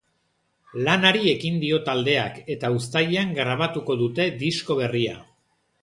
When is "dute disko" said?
4.05-4.83